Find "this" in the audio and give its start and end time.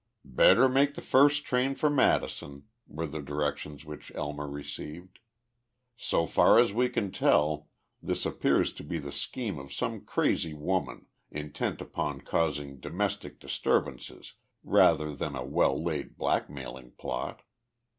8.01-8.25